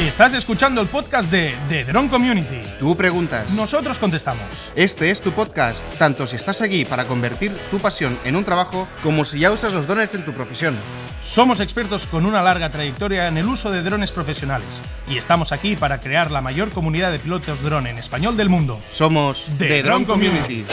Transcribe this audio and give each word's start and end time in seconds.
Estás 0.00 0.32
escuchando 0.32 0.80
el 0.80 0.88
podcast 0.88 1.30
de 1.30 1.54
The 1.68 1.84
Drone 1.84 2.08
Community. 2.08 2.62
Tú 2.78 2.96
preguntas. 2.96 3.50
Nosotros 3.50 3.98
contestamos. 3.98 4.72
Este 4.74 5.10
es 5.10 5.20
tu 5.20 5.32
podcast, 5.32 5.84
tanto 5.98 6.26
si 6.26 6.36
estás 6.36 6.62
aquí 6.62 6.86
para 6.86 7.04
convertir 7.04 7.52
tu 7.70 7.78
pasión 7.78 8.18
en 8.24 8.34
un 8.34 8.42
trabajo 8.46 8.88
como 9.02 9.26
si 9.26 9.40
ya 9.40 9.50
usas 9.52 9.74
los 9.74 9.86
drones 9.86 10.14
en 10.14 10.24
tu 10.24 10.32
profesión. 10.32 10.74
Somos 11.22 11.60
expertos 11.60 12.06
con 12.06 12.24
una 12.24 12.42
larga 12.42 12.70
trayectoria 12.70 13.28
en 13.28 13.36
el 13.36 13.46
uso 13.46 13.70
de 13.70 13.82
drones 13.82 14.10
profesionales 14.10 14.80
y 15.06 15.18
estamos 15.18 15.52
aquí 15.52 15.76
para 15.76 16.00
crear 16.00 16.30
la 16.30 16.40
mayor 16.40 16.70
comunidad 16.70 17.12
de 17.12 17.18
pilotos 17.18 17.62
drone 17.62 17.90
en 17.90 17.98
español 17.98 18.38
del 18.38 18.48
mundo. 18.48 18.80
Somos 18.90 19.48
The 19.58 19.82
Drone 19.82 20.06
Community. 20.06 20.64